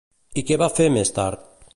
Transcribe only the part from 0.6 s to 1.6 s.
va fer més tard?